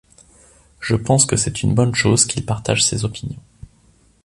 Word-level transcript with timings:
Je 0.79 0.95
pense 0.95 1.27
que 1.27 1.35
c'est 1.35 1.61
une 1.61 1.75
bonne 1.75 1.93
chose 1.93 2.25
qu'il 2.25 2.43
partage 2.43 2.83
ces 2.83 3.05
opinions. 3.05 3.37